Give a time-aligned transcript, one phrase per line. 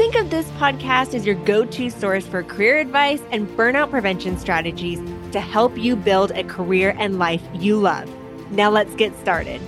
[0.00, 4.38] Think of this podcast as your go to source for career advice and burnout prevention
[4.38, 4.98] strategies
[5.32, 8.10] to help you build a career and life you love.
[8.50, 9.60] Now let's get started.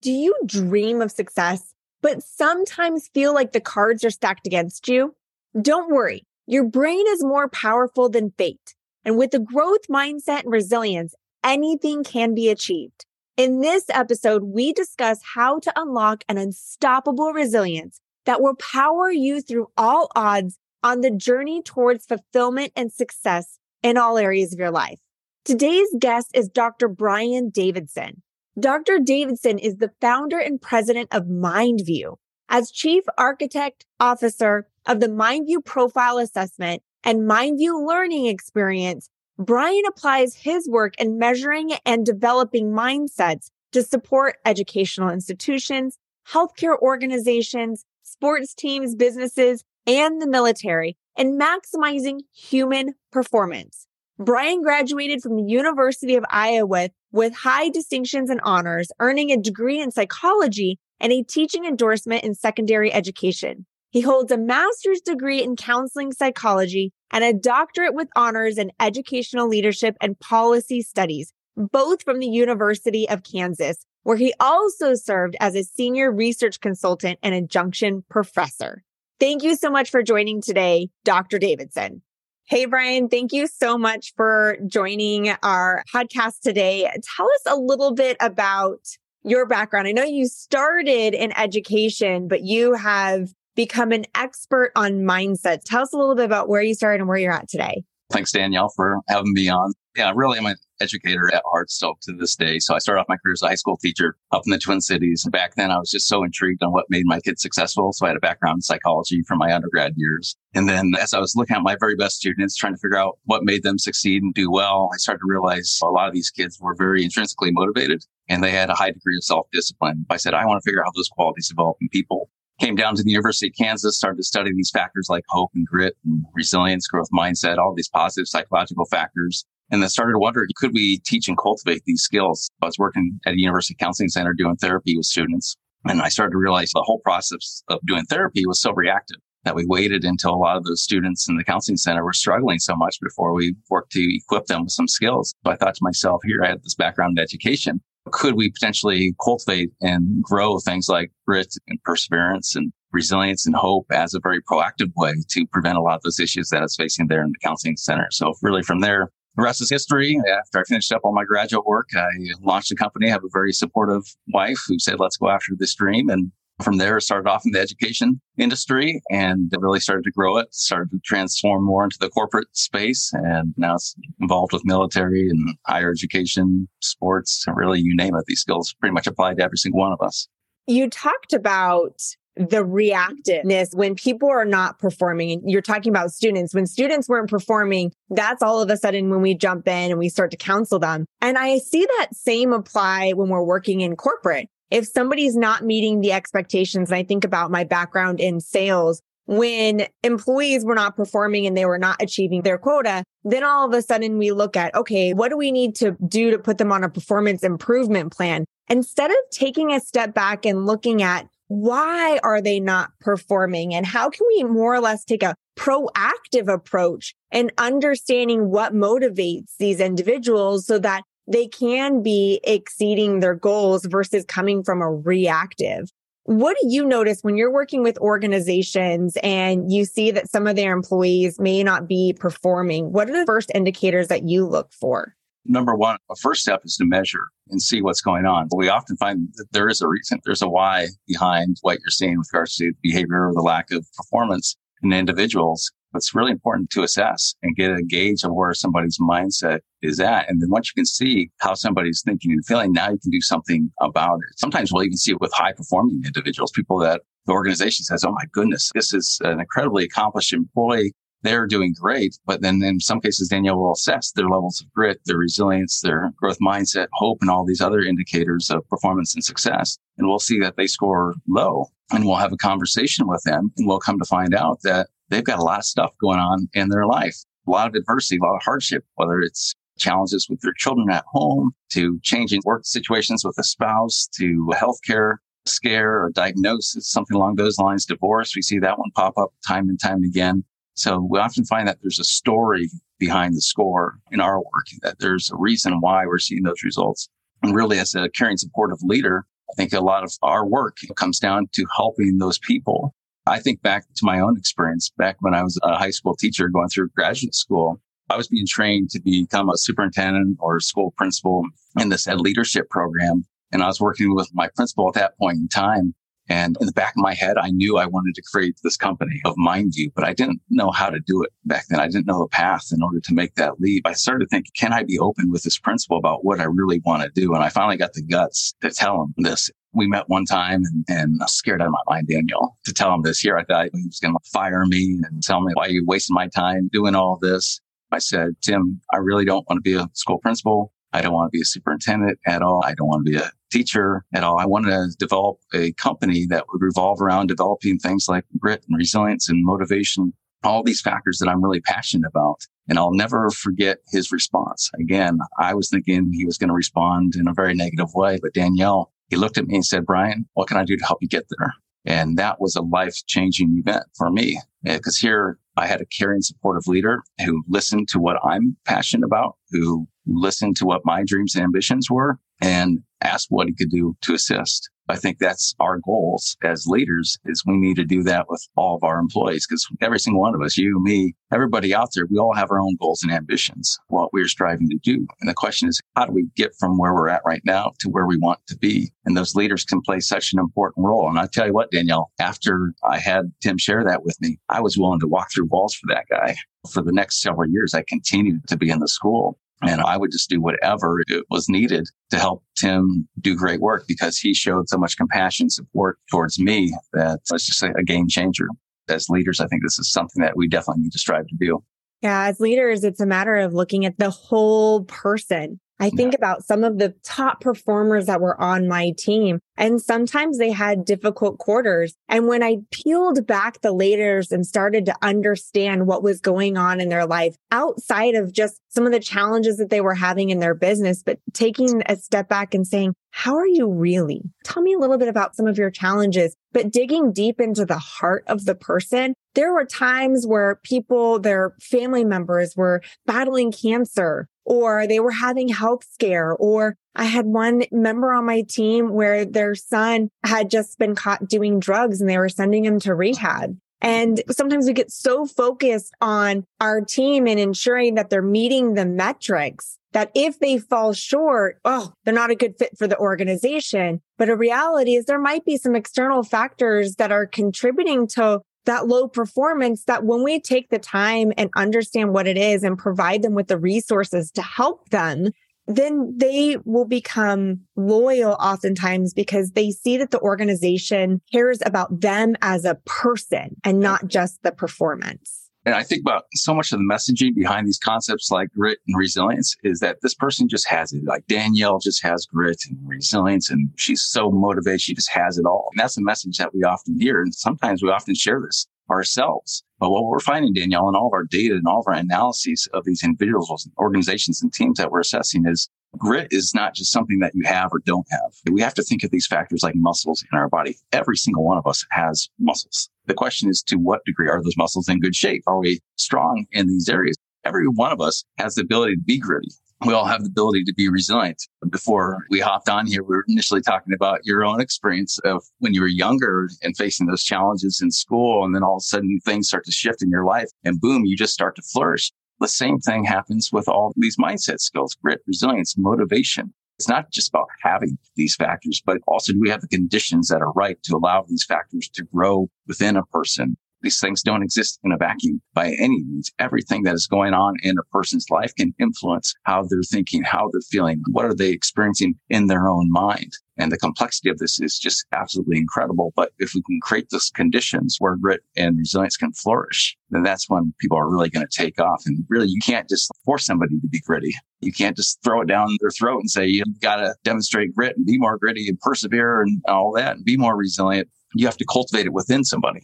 [0.00, 5.14] Do you dream of success, but sometimes feel like the cards are stacked against you?
[5.60, 8.74] Don't worry, your brain is more powerful than fate.
[9.04, 13.05] And with a growth mindset and resilience, anything can be achieved.
[13.36, 19.42] In this episode, we discuss how to unlock an unstoppable resilience that will power you
[19.42, 24.70] through all odds on the journey towards fulfillment and success in all areas of your
[24.70, 24.98] life.
[25.44, 26.88] Today's guest is Dr.
[26.88, 28.22] Brian Davidson.
[28.58, 29.00] Dr.
[29.00, 32.16] Davidson is the founder and president of MindView.
[32.48, 40.34] As chief architect officer of the MindView profile assessment and MindView learning experience, Brian applies
[40.34, 48.94] his work in measuring and developing mindsets to support educational institutions, healthcare organizations, sports teams,
[48.94, 53.86] businesses, and the military and maximizing human performance.
[54.18, 59.80] Brian graduated from the University of Iowa with high distinctions and honors, earning a degree
[59.80, 63.66] in psychology and a teaching endorsement in secondary education.
[63.90, 69.48] He holds a master's degree in counseling psychology and a doctorate with honors in educational
[69.48, 75.54] leadership and policy studies, both from the University of Kansas, where he also served as
[75.54, 78.82] a senior research consultant and adjunction professor.
[79.18, 81.38] Thank you so much for joining today, Dr.
[81.38, 82.02] Davidson.
[82.48, 86.88] Hey, Brian, thank you so much for joining our podcast today.
[87.16, 88.78] Tell us a little bit about
[89.24, 89.88] your background.
[89.88, 95.64] I know you started in education, but you have become an expert on mindset.
[95.64, 97.82] Tell us a little bit about where you started and where you're at today.
[98.10, 99.72] Thanks, Danielle, for having me on.
[99.96, 102.60] Yeah, really, I'm an educator at heart still to this day.
[102.60, 104.80] So I started off my career as a high school teacher up in the Twin
[104.80, 105.26] Cities.
[105.32, 107.92] Back then, I was just so intrigued on what made my kids successful.
[107.92, 110.36] So I had a background in psychology from my undergrad years.
[110.54, 113.18] And then as I was looking at my very best students, trying to figure out
[113.24, 116.30] what made them succeed and do well, I started to realize a lot of these
[116.30, 120.06] kids were very intrinsically motivated and they had a high degree of self-discipline.
[120.10, 122.94] I said, I want to figure out how those qualities develop in people came down
[122.96, 126.24] to the University of Kansas, started to study these factors like hope and grit and
[126.34, 129.44] resilience, growth mindset, all these positive psychological factors.
[129.70, 132.48] And then started to wonder, could we teach and cultivate these skills?
[132.62, 135.56] I was working at a university counseling center doing therapy with students.
[135.84, 139.54] And I started to realize the whole process of doing therapy was so reactive that
[139.54, 142.74] we waited until a lot of those students in the counseling center were struggling so
[142.76, 145.32] much before we worked to equip them with some skills.
[145.44, 147.80] So I thought to myself, here I had this background in education
[148.12, 153.86] could we potentially cultivate and grow things like grit and perseverance and resilience and hope
[153.90, 156.76] as a very proactive way to prevent a lot of those issues that I was
[156.76, 158.08] facing there in the counseling center.
[158.10, 160.18] So really from there, the rest is history.
[160.18, 162.08] After I finished up all my graduate work, I
[162.40, 163.08] launched a company.
[163.08, 164.02] I have a very supportive
[164.32, 166.08] wife who said, let's go after this dream.
[166.08, 166.32] And
[166.62, 170.90] from there, started off in the education industry and really started to grow it, started
[170.90, 173.10] to transform more into the corporate space.
[173.12, 178.24] And now it's involved with military and higher education, sports, really you name it.
[178.26, 180.28] These skills pretty much apply to every single one of us.
[180.66, 182.00] You talked about
[182.36, 187.90] the reactiveness when people are not performing you're talking about students when students weren't performing
[188.10, 191.06] that's all of a sudden when we jump in and we start to counsel them
[191.22, 196.00] and i see that same apply when we're working in corporate if somebody's not meeting
[196.00, 201.46] the expectations, and I think about my background in sales, when employees were not performing
[201.46, 204.74] and they were not achieving their quota, then all of a sudden we look at,
[204.74, 208.44] okay, what do we need to do to put them on a performance improvement plan?
[208.68, 213.86] Instead of taking a step back and looking at why are they not performing and
[213.86, 219.80] how can we more or less take a proactive approach and understanding what motivates these
[219.80, 225.90] individuals so that they can be exceeding their goals versus coming from a reactive.
[226.24, 230.56] What do you notice when you're working with organizations and you see that some of
[230.56, 232.92] their employees may not be performing?
[232.92, 235.14] What are the first indicators that you look for?
[235.44, 238.48] Number one, a first step is to measure and see what's going on.
[238.48, 241.90] But we often find that there is a reason, there's a why behind what you're
[241.90, 246.70] seeing with regards to behavior or the lack of performance in individuals it's really important
[246.70, 250.28] to assess and get a gauge of where somebody's mindset is at.
[250.28, 253.20] And then once you can see how somebody's thinking and feeling, now you can do
[253.20, 254.38] something about it.
[254.38, 258.12] Sometimes we'll even see it with high performing individuals, people that the organization says, Oh
[258.12, 260.92] my goodness, this is an incredibly accomplished employee.
[261.22, 262.16] they're doing great.
[262.24, 266.12] But then in some cases, Danielle will assess their levels of grit, their resilience, their
[266.16, 269.78] growth mindset, hope, and all these other indicators of performance and success.
[269.98, 273.66] And we'll see that they score low and we'll have a conversation with them and
[273.66, 276.68] we'll come to find out that they've got a lot of stuff going on in
[276.68, 277.16] their life,
[277.46, 281.04] a lot of adversity, a lot of hardship, whether it's challenges with their children at
[281.08, 285.16] home to changing work situations with a spouse to healthcare
[285.48, 288.34] scare or diagnosis, something along those lines, divorce.
[288.34, 290.44] We see that one pop up time and time again.
[290.74, 292.68] So we often find that there's a story
[292.98, 297.08] behind the score in our work, that there's a reason why we're seeing those results.
[297.42, 301.18] And really, as a caring supportive leader, I think a lot of our work comes
[301.18, 302.94] down to helping those people.
[303.26, 306.48] I think back to my own experience back when I was a high school teacher
[306.48, 307.80] going through graduate school.
[308.08, 311.44] I was being trained to become a superintendent or school principal
[311.80, 313.26] in this ed leadership program.
[313.50, 315.94] And I was working with my principal at that point in time.
[316.28, 319.20] And in the back of my head, I knew I wanted to create this company
[319.24, 321.78] of MindView, but I didn't know how to do it back then.
[321.78, 323.86] I didn't know the path in order to make that leap.
[323.86, 327.02] I started thinking, can I be open with this principal about what I really want
[327.02, 327.32] to do?
[327.34, 329.50] And I finally got the guts to tell him this.
[329.76, 332.72] We met one time and, and I was scared out of my mind, Daniel, to
[332.72, 333.36] tell him this here.
[333.36, 336.28] I thought he was going to fire me and tell me why you wasting my
[336.28, 337.60] time doing all this.
[337.92, 340.72] I said, Tim, I really don't want to be a school principal.
[340.92, 342.62] I don't want to be a superintendent at all.
[342.64, 344.38] I don't want to be a teacher at all.
[344.38, 348.78] I want to develop a company that would revolve around developing things like grit and
[348.78, 352.40] resilience and motivation, all these factors that I'm really passionate about.
[352.68, 354.70] And I'll never forget his response.
[354.80, 358.34] Again, I was thinking he was going to respond in a very negative way, but
[358.34, 361.08] Danielle, he looked at me and said, Brian, what can I do to help you
[361.08, 361.54] get there?
[361.84, 365.86] And that was a life changing event for me eh, because here I had a
[365.86, 371.04] caring, supportive leader who listened to what I'm passionate about, who listened to what my
[371.04, 374.68] dreams and ambitions were and asked what he could do to assist.
[374.88, 378.76] I think that's our goals as leaders is we need to do that with all
[378.76, 382.18] of our employees because every single one of us, you, me, everybody out there, we
[382.18, 385.06] all have our own goals and ambitions, what we're striving to do.
[385.20, 387.88] And the question is, how do we get from where we're at right now to
[387.88, 388.92] where we want to be?
[389.04, 391.08] And those leaders can play such an important role.
[391.08, 394.60] And I tell you what, Danielle, after I had Tim share that with me, I
[394.60, 396.36] was willing to walk through walls for that guy.
[396.72, 400.10] For the next several years, I continued to be in the school and I would
[400.10, 404.68] just do whatever it was needed to help Tim do great work because he showed
[404.68, 408.48] so much compassion, support towards me that it's just a game changer.
[408.88, 411.64] As leaders, I think this is something that we definitely need to strive to do.
[412.02, 416.18] Yeah, as leaders, it's a matter of looking at the whole person I think yeah.
[416.18, 420.84] about some of the top performers that were on my team, and sometimes they had
[420.84, 421.94] difficult quarters.
[422.08, 426.80] And when I peeled back the layers and started to understand what was going on
[426.80, 430.40] in their life outside of just some of the challenges that they were having in
[430.40, 434.20] their business, but taking a step back and saying, how are you really?
[434.44, 437.78] Tell me a little bit about some of your challenges, but digging deep into the
[437.78, 439.14] heart of the person.
[439.34, 445.48] There were times where people, their family members were battling cancer or they were having
[445.48, 450.78] health scare or I had one member on my team where their son had just
[450.78, 453.56] been caught doing drugs and they were sending him to rehab.
[453.80, 458.84] And sometimes we get so focused on our team and ensuring that they're meeting the
[458.84, 464.02] metrics that if they fall short, oh, they're not a good fit for the organization.
[464.18, 468.88] But a reality is there might be some external factors that are contributing to that
[468.88, 473.22] low performance that when we take the time and understand what it is and provide
[473.22, 475.30] them with the resources to help them,
[475.66, 482.36] then they will become loyal oftentimes because they see that the organization cares about them
[482.42, 485.45] as a person and not just the performance.
[485.66, 488.96] And I think about so much of the messaging behind these concepts like grit and
[488.96, 491.04] resilience is that this person just has it.
[491.04, 494.80] Like Danielle just has grit and resilience and she's so motivated.
[494.80, 495.70] She just has it all.
[495.72, 497.20] And that's a message that we often hear.
[497.20, 499.64] And sometimes we often share this ourselves.
[499.80, 502.68] But what we're finding, Danielle, in all of our data and all of our analyses
[502.72, 507.18] of these individuals, organizations and teams that we're assessing is grit is not just something
[507.20, 508.32] that you have or don't have.
[508.50, 510.76] We have to think of these factors like muscles in our body.
[510.92, 512.88] Every single one of us has muscles.
[513.06, 515.42] The question is to what degree are those muscles in good shape?
[515.46, 517.16] Are we strong in these areas?
[517.44, 519.48] Every one of us has the ability to be gritty.
[519.84, 521.42] We all have the ability to be resilient.
[521.68, 525.74] Before we hopped on here, we were initially talking about your own experience of when
[525.74, 528.44] you were younger and facing those challenges in school.
[528.44, 531.04] And then all of a sudden things start to shift in your life and boom,
[531.04, 532.10] you just start to flourish.
[532.40, 536.52] The same thing happens with all these mindset skills, grit, resilience, motivation.
[536.78, 540.42] It's not just about having these factors, but also do we have the conditions that
[540.42, 543.56] are right to allow these factors to grow within a person?
[543.82, 546.30] These things don't exist in a vacuum by any means.
[546.38, 550.48] Everything that is going on in a person's life can influence how they're thinking, how
[550.52, 553.32] they're feeling, what are they experiencing in their own mind.
[553.58, 556.12] And the complexity of this is just absolutely incredible.
[556.14, 560.48] But if we can create those conditions where grit and resilience can flourish, then that's
[560.48, 562.02] when people are really going to take off.
[562.04, 564.34] And really, you can't just force somebody to be gritty.
[564.60, 567.96] You can't just throw it down their throat and say, you've got to demonstrate grit
[567.96, 571.08] and be more gritty and persevere and all that and be more resilient.
[571.34, 572.80] You have to cultivate it within somebody.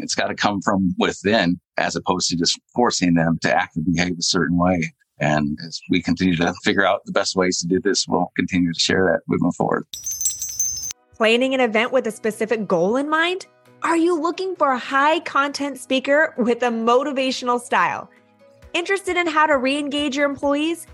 [0.00, 3.84] It's got to come from within as opposed to just forcing them to act and
[3.84, 4.94] behave a certain way.
[5.18, 8.72] And as we continue to figure out the best ways to do this, we'll continue
[8.72, 9.84] to share that moving forward.
[11.14, 13.46] Planning an event with a specific goal in mind?
[13.82, 18.10] Are you looking for a high content speaker with a motivational style?
[18.74, 20.86] Interested in how to re engage your employees?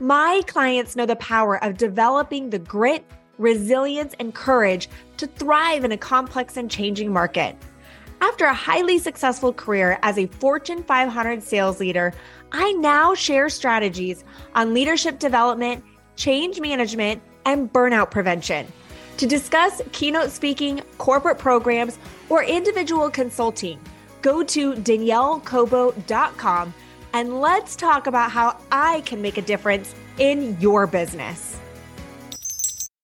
[0.00, 3.04] My clients know the power of developing the grit,
[3.38, 7.56] resilience, and courage to thrive in a complex and changing market.
[8.20, 12.12] After a highly successful career as a Fortune 500 sales leader,
[12.52, 15.84] I now share strategies on leadership development,
[16.16, 18.66] change management, and burnout prevention.
[19.18, 21.98] To discuss keynote speaking, corporate programs,
[22.28, 23.80] or individual consulting,
[24.22, 26.74] go to daniellecobo.com
[27.14, 31.58] and let's talk about how I can make a difference in your business.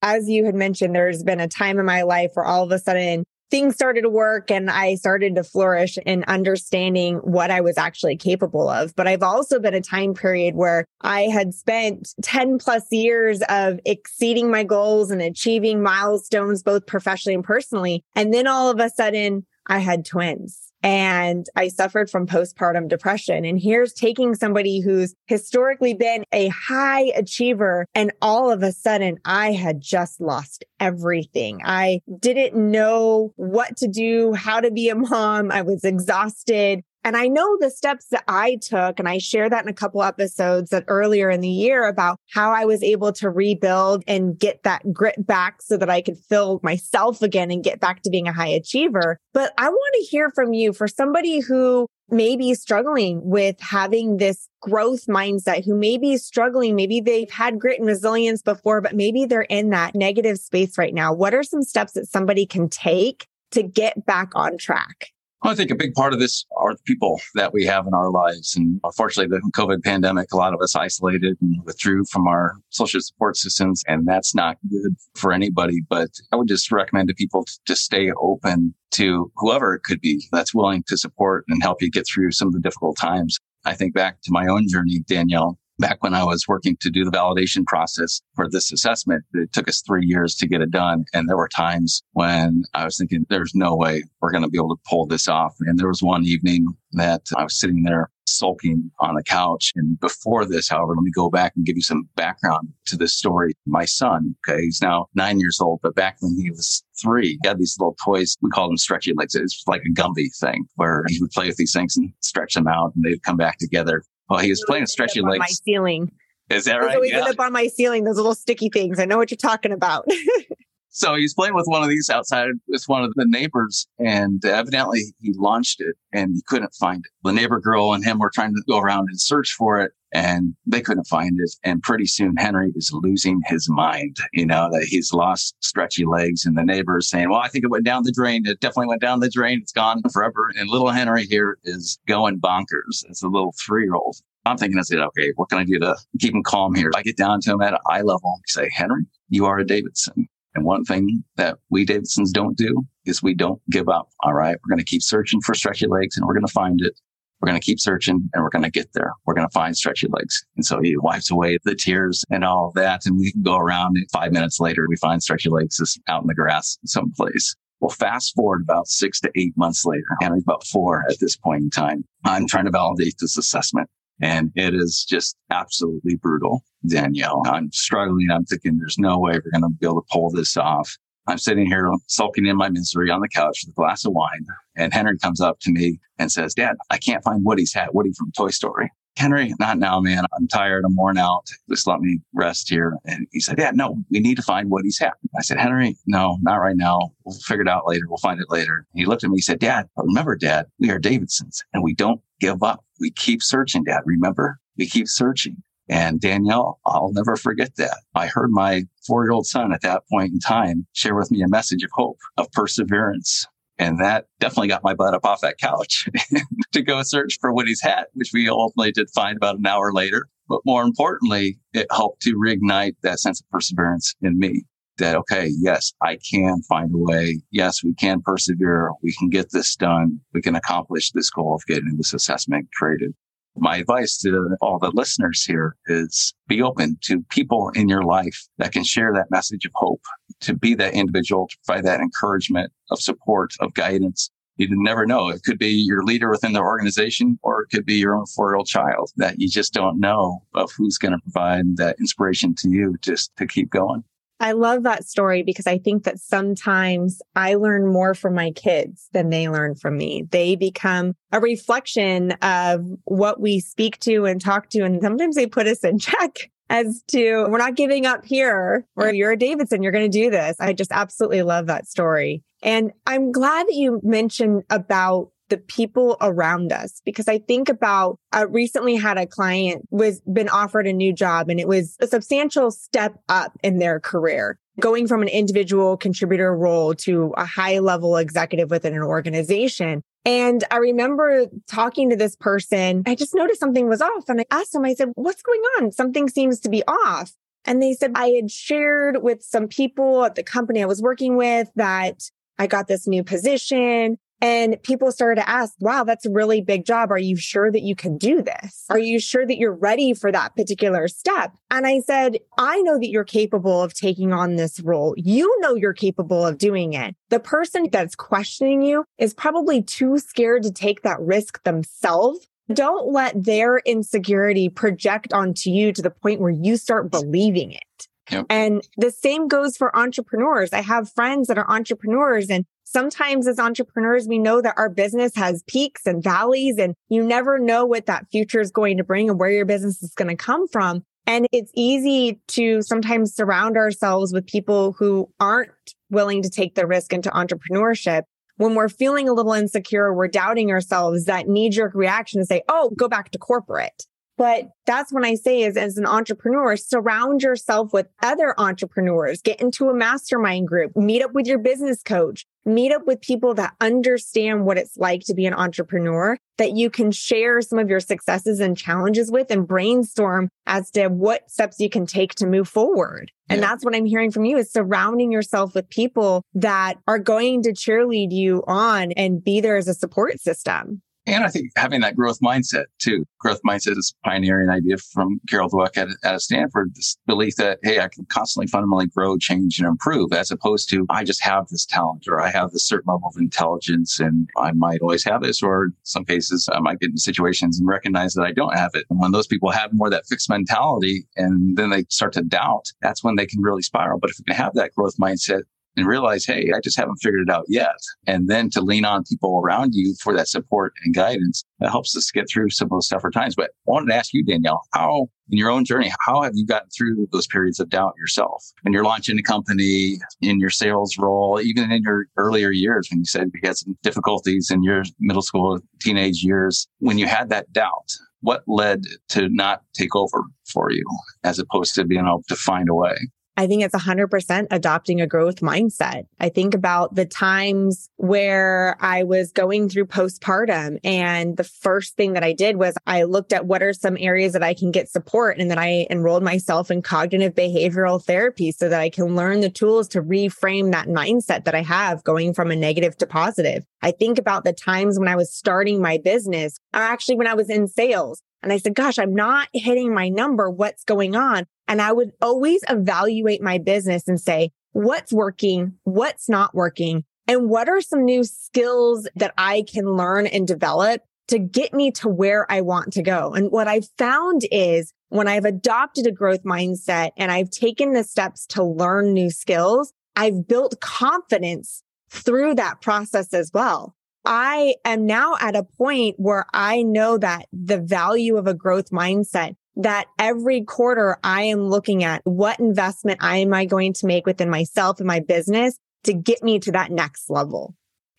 [0.03, 2.79] As you had mentioned, there's been a time in my life where all of a
[2.79, 7.79] sudden things started to work and I started to flourish in understanding what I was
[7.79, 8.97] actually capable of.
[8.97, 13.79] But I've also been a time period where I had spent 10 plus years of
[13.85, 18.03] exceeding my goals and achieving milestones, both professionally and personally.
[18.17, 23.47] And then all of a sudden I had twins and I suffered from postpartum depression.
[23.47, 27.87] And here's taking somebody who's historically been a high achiever.
[27.95, 31.63] And all of a sudden I had just lost everything.
[31.65, 35.51] I didn't know what to do, how to be a mom.
[35.51, 36.83] I was exhausted.
[37.05, 40.03] And I know the steps that I took, and I share that in a couple
[40.03, 44.63] episodes that earlier in the year about how I was able to rebuild and get
[44.63, 48.27] that grit back so that I could fill myself again and get back to being
[48.27, 49.19] a high achiever.
[49.35, 54.17] But I want to hear from you for somebody who may be struggling with having
[54.17, 56.75] this growth mindset, who may be struggling.
[56.75, 60.95] Maybe they've had grit and resilience before, but maybe they're in that negative space right
[60.95, 61.13] now.
[61.13, 65.14] What are some steps that somebody can take to get back on track?
[65.43, 68.11] I think a big part of this are the people that we have in our
[68.11, 68.57] lives.
[68.57, 73.01] And unfortunately, the COVID pandemic, a lot of us isolated and withdrew from our social
[73.01, 73.83] support systems.
[73.87, 75.83] And that's not good for anybody.
[75.87, 80.27] But I would just recommend to people to stay open to whoever it could be
[80.33, 83.39] that's willing to support and help you get through some of the difficult times.
[83.67, 87.05] I think back to my own journey, Danielle, back when I was working to do
[87.05, 91.05] the validation process for this assessment, it took us three years to get it done.
[91.13, 94.59] And there were times when I was thinking, there's no way we're going to be
[94.59, 95.55] able to pull this off.
[95.61, 99.73] And there was one evening that I was sitting there sulking on the couch.
[99.77, 103.15] And before this, however, let me go back and give you some background to this
[103.15, 103.53] story.
[103.67, 107.49] My son, okay, he's now nine years old, but back when he was three, he
[107.49, 108.37] had these little toys.
[108.41, 109.35] We called them stretchy legs.
[109.35, 112.67] It's like a Gumby thing where he would play with these things and stretch them
[112.67, 114.03] out and they'd come back together.
[114.29, 115.39] Well, he was playing stretchy legs.
[115.39, 116.11] my ceiling.
[116.51, 116.95] Is that right?
[116.95, 117.21] always Yeah.
[117.21, 118.99] end up on my ceiling, those little sticky things.
[118.99, 120.07] I know what you're talking about.
[120.97, 125.01] So he's playing with one of these outside with one of the neighbors, and evidently
[125.21, 127.11] he launched it and he couldn't find it.
[127.25, 130.55] The neighbor girl and him were trying to go around and search for it, and
[130.65, 131.51] they couldn't find it.
[131.65, 136.45] And pretty soon Henry is losing his mind, you know, that he's lost stretchy legs.
[136.45, 138.47] And the neighbor is saying, Well, I think it went down the drain.
[138.47, 139.59] It definitely went down the drain.
[139.63, 140.53] It's gone forever.
[140.57, 144.19] And little Henry here is going bonkers as a little three year old.
[144.47, 146.93] I'm thinking, I said, okay, what can I do to keep him calm here?
[146.95, 150.29] I get down to him at eye level, and say, Henry, you are a Davidson.
[150.55, 154.09] And one thing that we Davidsons don't do is we don't give up.
[154.23, 154.57] All right.
[154.57, 156.99] We're going to keep searching for stretchy legs and we're going to find it.
[157.41, 159.13] We're going to keep searching and we're going to get there.
[159.27, 160.45] We're going to find stretchy legs.
[160.57, 163.05] And so he wipes away the tears and all that.
[163.05, 166.23] And we can go around and five minutes later, we find stretchy legs just out
[166.23, 167.55] in the grass someplace.
[167.81, 171.65] Well, fast forward about six to eight months later, Henry's about four at this point
[171.65, 172.05] in time.
[172.25, 173.91] I'm trying to validate this assessment.
[174.21, 177.43] And it is just absolutely brutal, Danielle.
[177.47, 178.31] I'm struggling.
[178.31, 180.97] I'm thinking there's no way we're going to be able to pull this off.
[181.27, 184.45] I'm sitting here sulking in my misery on the couch with a glass of wine.
[184.77, 187.95] And Henry comes up to me and says, Dad, I can't find Woody's hat.
[187.95, 188.91] Woody from Toy Story.
[189.17, 190.25] Henry, not now, man.
[190.37, 190.85] I'm tired.
[190.85, 191.47] I'm worn out.
[191.69, 192.97] Just let me rest here.
[193.05, 195.15] And he said, Dad, no, we need to find Woody's hat.
[195.39, 196.99] I said, Henry, no, not right now.
[197.25, 198.07] We'll figure it out later.
[198.09, 198.87] We'll find it later.
[198.95, 199.37] He looked at me.
[199.37, 202.84] He said, Dad, remember, Dad, we are Davidsons and we don't give up.
[203.01, 204.03] We keep searching, Dad.
[204.05, 205.63] Remember, we keep searching.
[205.89, 207.99] And Danielle, I'll never forget that.
[208.15, 211.43] I heard my four year old son at that point in time share with me
[211.43, 213.47] a message of hope, of perseverance.
[213.79, 216.09] And that definitely got my butt up off that couch
[216.73, 220.29] to go search for Woody's hat, which we ultimately did find about an hour later.
[220.49, 224.65] But more importantly, it helped to reignite that sense of perseverance in me
[224.99, 227.41] that, okay, yes, I can find a way.
[227.51, 228.91] Yes, we can persevere.
[229.03, 230.21] We can get this done.
[230.33, 233.15] We can accomplish this goal of getting this assessment created.
[233.57, 238.49] My advice to all the listeners here is be open to people in your life
[238.59, 240.03] that can share that message of hope,
[240.41, 244.31] to be that individual, to provide that encouragement of support, of guidance.
[244.57, 245.29] You never know.
[245.29, 248.51] It could be your leader within the organization, or it could be your own four
[248.51, 252.55] year old child that you just don't know of who's going to provide that inspiration
[252.57, 254.03] to you just to keep going.
[254.41, 259.09] I love that story because I think that sometimes I learn more from my kids
[259.13, 260.27] than they learn from me.
[260.31, 264.83] They become a reflection of what we speak to and talk to.
[264.83, 269.13] And sometimes they put us in check as to we're not giving up here or
[269.13, 270.57] you're a Davidson, you're going to do this.
[270.59, 272.43] I just absolutely love that story.
[272.63, 278.19] And I'm glad that you mentioned about the people around us because I think about
[278.33, 282.07] I recently had a client was been offered a new job and it was a
[282.07, 287.79] substantial step up in their career going from an individual contributor role to a high
[287.79, 290.03] level executive within an organization.
[290.25, 293.03] And I remember talking to this person.
[293.07, 295.93] I just noticed something was off and I asked them, I said, what's going on?
[295.93, 297.33] Something seems to be off.
[297.67, 301.37] And they said, I had shared with some people at the company I was working
[301.37, 306.31] with that I got this new position and people started to ask, wow, that's a
[306.31, 307.11] really big job.
[307.11, 308.85] Are you sure that you can do this?
[308.91, 311.53] Are you sure that you're ready for that particular step?
[311.71, 315.15] And I said, I know that you're capable of taking on this role.
[315.17, 317.17] You know you're capable of doing it.
[317.31, 322.47] The person that's questioning you is probably too scared to take that risk themselves.
[322.71, 328.09] Don't let their insecurity project onto you to the point where you start believing it.
[328.31, 328.47] Yep.
[328.49, 330.73] And the same goes for entrepreneurs.
[330.73, 335.35] I have friends that are entrepreneurs and sometimes as entrepreneurs, we know that our business
[335.35, 339.29] has peaks and valleys and you never know what that future is going to bring
[339.29, 341.03] and where your business is going to come from.
[341.27, 345.71] And it's easy to sometimes surround ourselves with people who aren't
[346.11, 348.23] willing to take the risk into entrepreneurship.
[348.57, 352.63] When we're feeling a little insecure, we're doubting ourselves, that knee jerk reaction to say,
[352.69, 354.05] Oh, go back to corporate.
[354.37, 359.61] But that's when I say is as an entrepreneur, surround yourself with other entrepreneurs, get
[359.61, 363.75] into a mastermind group, meet up with your business coach, meet up with people that
[363.81, 368.01] understand what it's like to be an entrepreneur that you can share some of your
[368.01, 372.69] successes and challenges with and brainstorm as to what steps you can take to move
[372.69, 373.31] forward.
[373.49, 377.63] And that's what I'm hearing from you is surrounding yourself with people that are going
[377.65, 381.03] to cheerlead you on and be there as a support system.
[381.27, 383.25] And I think having that growth mindset too.
[383.39, 386.95] Growth mindset is a pioneering idea from Carol Dweck at, at Stanford.
[386.95, 391.07] This belief that, hey, I can constantly fundamentally grow, change, and improve as opposed to
[391.09, 394.73] I just have this talent or I have this certain level of intelligence and I
[394.73, 395.63] might always have this.
[395.63, 398.91] Or in some cases, I might get into situations and recognize that I don't have
[398.95, 399.07] it.
[399.09, 402.93] And when those people have more that fixed mentality and then they start to doubt,
[403.01, 404.19] that's when they can really spiral.
[404.19, 405.63] But if you can have that growth mindset,
[405.97, 407.97] and realize, hey, I just haven't figured it out yet.
[408.27, 412.17] And then to lean on people around you for that support and guidance that helps
[412.17, 413.55] us get through some of those tougher times.
[413.55, 416.67] But I wanted to ask you, Danielle, how in your own journey, how have you
[416.67, 418.65] gotten through those periods of doubt yourself?
[418.83, 423.21] When you're launching a company, in your sales role, even in your earlier years, when
[423.21, 427.51] you said you had some difficulties in your middle school, teenage years, when you had
[427.51, 431.05] that doubt, what led to not take over for you
[431.45, 433.17] as opposed to being able to find a way?
[433.57, 436.27] I think it's 100% adopting a growth mindset.
[436.41, 442.33] I think about the times where I was going through postpartum and the first thing
[442.33, 445.09] that I did was I looked at what are some areas that I can get
[445.09, 449.61] support and then I enrolled myself in cognitive behavioral therapy so that I can learn
[449.61, 453.85] the tools to reframe that mindset that I have going from a negative to positive.
[454.03, 457.55] I think about the times when I was starting my business or actually when I
[457.55, 460.71] was in sales and I said, gosh, I'm not hitting my number.
[460.71, 461.67] What's going on?
[461.89, 465.95] And I would always evaluate my business and say, what's working?
[466.05, 467.25] What's not working?
[467.47, 472.11] And what are some new skills that I can learn and develop to get me
[472.13, 473.53] to where I want to go?
[473.53, 478.25] And what I've found is when I've adopted a growth mindset and I've taken the
[478.25, 484.15] steps to learn new skills, I've built confidence through that process as well.
[484.47, 489.11] I am now at a point where I know that the value of a growth
[489.11, 494.47] mindset that every quarter I am looking at what investment am I going to make
[494.47, 497.95] within myself and my business to get me to that next level.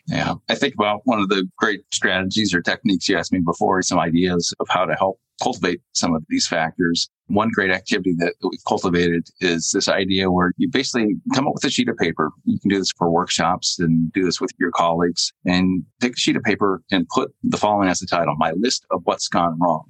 [0.08, 0.36] Yeah.
[0.50, 4.00] I think about one of the great strategies or techniques you asked me before, some
[4.00, 7.10] ideas of how to help cultivate some of these factors.
[7.28, 11.64] One great activity that we've cultivated is this idea where you basically come up with
[11.66, 12.32] a sheet of paper.
[12.44, 16.18] You can do this for workshops and do this with your colleagues and take a
[16.18, 19.60] sheet of paper and put the following as the title, my list of what's gone
[19.60, 19.86] wrong.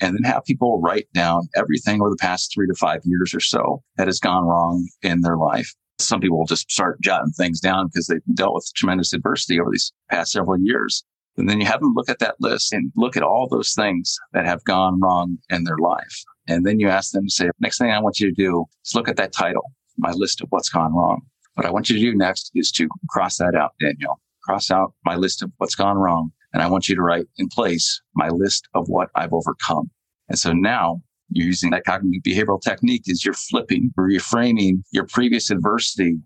[0.00, 3.40] And then have people write down everything over the past three to five years or
[3.40, 5.74] so that has gone wrong in their life.
[5.98, 9.70] Some people will just start jotting things down because they've dealt with tremendous adversity over
[9.70, 11.04] these past several years.
[11.36, 14.16] And then you have them look at that list and look at all those things
[14.32, 16.24] that have gone wrong in their life.
[16.48, 18.94] And then you ask them to say, next thing I want you to do is
[18.94, 21.20] look at that title, my list of what's gone wrong.
[21.54, 24.20] What I want you to do next is to cross that out, Danielle.
[24.42, 26.32] Cross out my list of what's gone wrong.
[26.52, 29.90] And I want you to write in place my list of what I've overcome.
[30.28, 35.50] And so now you're using that cognitive behavioral technique is you're flipping, reframing your previous
[35.50, 36.18] adversity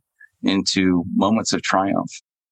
[0.42, 2.10] into moments of triumph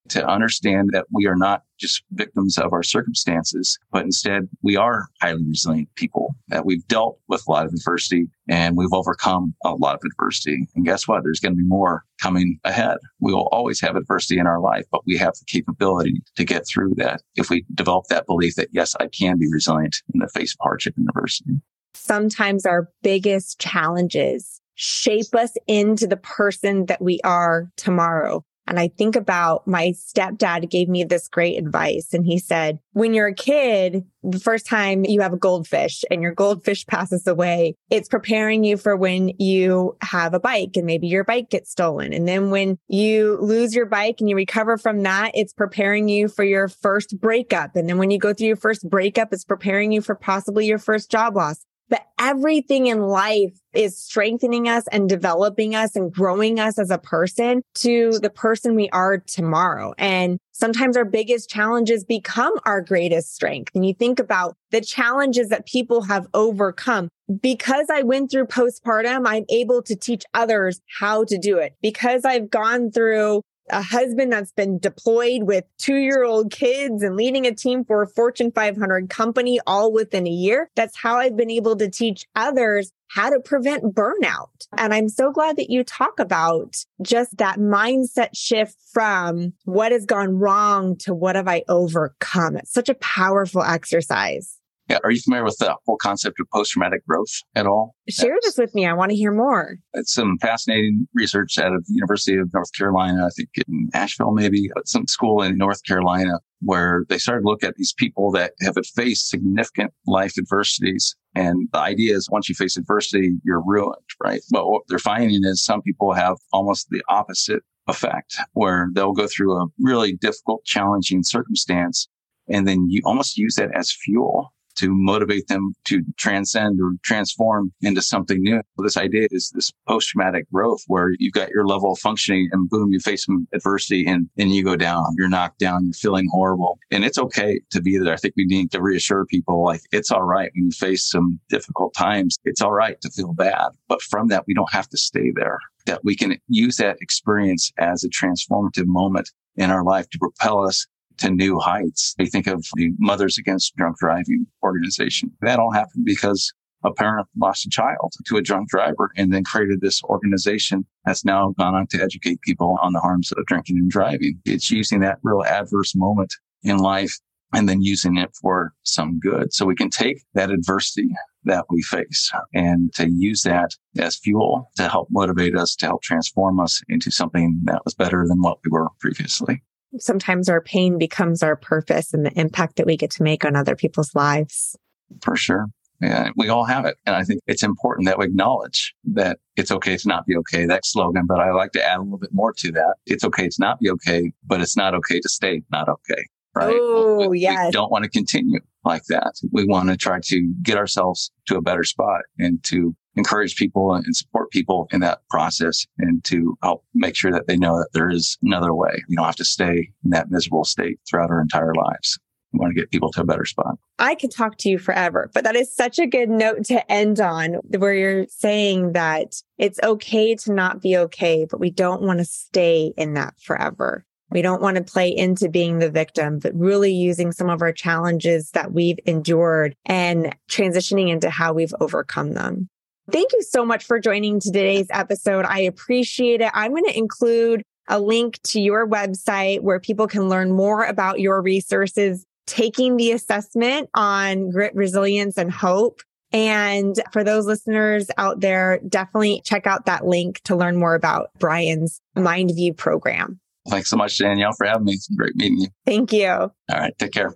[0.08, 5.06] to understand that we are not just victims of our circumstances, but instead we are
[5.20, 9.74] highly resilient people, that we've dealt with a lot of adversity and we've overcome a
[9.74, 10.66] lot of adversity.
[10.74, 11.22] And guess what?
[11.22, 12.98] There's going to be more coming ahead.
[13.20, 16.66] We will always have adversity in our life, but we have the capability to get
[16.66, 20.28] through that if we develop that belief that, yes, I can be resilient in the
[20.28, 21.60] face of hardship and adversity.
[21.94, 28.44] Sometimes our biggest challenges shape us into the person that we are tomorrow.
[28.72, 32.14] And I think about my stepdad gave me this great advice.
[32.14, 36.22] And he said, when you're a kid, the first time you have a goldfish and
[36.22, 41.06] your goldfish passes away, it's preparing you for when you have a bike and maybe
[41.06, 42.14] your bike gets stolen.
[42.14, 46.28] And then when you lose your bike and you recover from that, it's preparing you
[46.28, 47.76] for your first breakup.
[47.76, 50.78] And then when you go through your first breakup, it's preparing you for possibly your
[50.78, 56.58] first job loss but everything in life is strengthening us and developing us and growing
[56.58, 59.92] us as a person to the person we are tomorrow.
[59.98, 63.72] And sometimes our biggest challenges become our greatest strength.
[63.74, 67.10] And you think about the challenges that people have overcome.
[67.42, 71.74] Because I went through postpartum, I'm able to teach others how to do it.
[71.82, 77.16] Because I've gone through a husband that's been deployed with two year old kids and
[77.16, 80.70] leading a team for a Fortune 500 company all within a year.
[80.74, 84.66] That's how I've been able to teach others how to prevent burnout.
[84.78, 90.06] And I'm so glad that you talk about just that mindset shift from what has
[90.06, 92.56] gone wrong to what have I overcome.
[92.56, 94.58] It's such a powerful exercise.
[94.92, 94.98] Yeah.
[95.04, 97.94] Are you familiar with the whole concept of post traumatic growth at all?
[98.10, 98.86] Share this with me.
[98.86, 99.76] I want to hear more.
[99.94, 104.32] It's some fascinating research out of the University of North Carolina, I think in Asheville,
[104.32, 108.52] maybe some school in North Carolina, where they started to look at these people that
[108.60, 111.16] have faced significant life adversities.
[111.34, 114.42] And the idea is once you face adversity, you're ruined, right?
[114.50, 119.26] But what they're finding is some people have almost the opposite effect where they'll go
[119.26, 122.08] through a really difficult, challenging circumstance.
[122.46, 127.72] And then you almost use that as fuel to motivate them to transcend or transform
[127.82, 128.60] into something new.
[128.78, 132.68] This idea is this post traumatic growth where you've got your level of functioning and
[132.68, 136.28] boom, you face some adversity and then you go down, you're knocked down, you're feeling
[136.30, 136.78] horrible.
[136.90, 138.14] And it's okay to be there.
[138.14, 141.40] I think we need to reassure people like it's all right when you face some
[141.48, 142.36] difficult times.
[142.44, 143.68] It's all right to feel bad.
[143.88, 147.72] But from that, we don't have to stay there that we can use that experience
[147.78, 150.86] as a transformative moment in our life to propel us
[151.18, 152.14] to new heights.
[152.18, 155.30] They think of the Mothers Against Drunk Driving organization.
[155.40, 156.52] That all happened because
[156.84, 161.24] a parent lost a child to a drunk driver and then created this organization that's
[161.24, 164.40] now gone on to educate people on the harms of drinking and driving.
[164.44, 167.16] It's using that real adverse moment in life
[167.54, 169.52] and then using it for some good.
[169.52, 171.10] So we can take that adversity
[171.44, 176.02] that we face and to use that as fuel to help motivate us, to help
[176.02, 179.62] transform us into something that was better than what we were previously
[179.98, 183.56] sometimes our pain becomes our purpose and the impact that we get to make on
[183.56, 184.76] other people's lives.
[185.22, 185.66] For sure.
[186.00, 186.96] Yeah, we all have it.
[187.06, 190.66] And I think it's important that we acknowledge that it's okay to not be okay.
[190.66, 192.96] That slogan, but I like to add a little bit more to that.
[193.06, 196.26] It's okay to not be okay, but it's not okay to stay not okay.
[196.54, 196.76] Right.
[196.78, 197.66] Oh, we, yes.
[197.66, 199.40] We don't want to continue like that.
[199.52, 203.94] We want to try to get ourselves to a better spot and to encourage people
[203.94, 207.90] and support people in that process and to help make sure that they know that
[207.92, 209.02] there is another way.
[209.08, 212.18] We don't have to stay in that miserable state throughout our entire lives.
[212.52, 213.78] We want to get people to a better spot.
[213.98, 217.18] I could talk to you forever, but that is such a good note to end
[217.18, 222.18] on where you're saying that it's okay to not be okay, but we don't want
[222.18, 224.04] to stay in that forever.
[224.32, 227.72] We don't want to play into being the victim, but really using some of our
[227.72, 232.68] challenges that we've endured and transitioning into how we've overcome them.
[233.10, 235.44] Thank you so much for joining today's episode.
[235.44, 236.50] I appreciate it.
[236.54, 241.20] I'm going to include a link to your website where people can learn more about
[241.20, 246.00] your resources, taking the assessment on grit, resilience, and hope.
[246.32, 251.30] And for those listeners out there, definitely check out that link to learn more about
[251.38, 253.40] Brian's MindView program.
[253.68, 254.94] Thanks so much, Danielle, for having me.
[254.94, 255.68] It's been great meeting you.
[255.86, 256.28] Thank you.
[256.28, 256.92] All right.
[256.98, 257.34] Take care.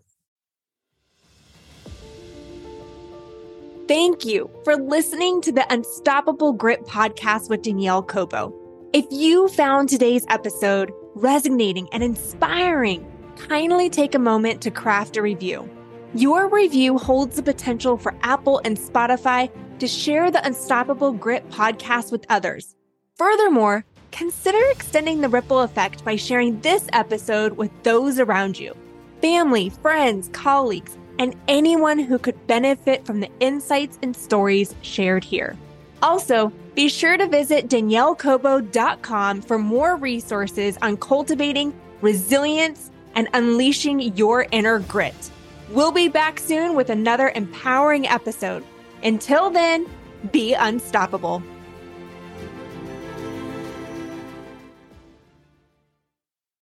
[3.88, 8.52] Thank you for listening to the Unstoppable Grit podcast with Danielle Cobo.
[8.92, 15.22] If you found today's episode resonating and inspiring, kindly take a moment to craft a
[15.22, 15.70] review.
[16.14, 22.10] Your review holds the potential for Apple and Spotify to share the Unstoppable Grit podcast
[22.10, 22.74] with others.
[23.16, 28.74] Furthermore, consider extending the ripple effect by sharing this episode with those around you
[29.20, 35.56] family, friends, colleagues, and anyone who could benefit from the insights and stories shared here.
[36.02, 44.46] Also, be sure to visit daniellecobo.com for more resources on cultivating resilience and unleashing your
[44.52, 45.30] inner grit.
[45.70, 48.62] We'll be back soon with another empowering episode.
[49.02, 49.86] Until then,
[50.32, 51.42] be unstoppable.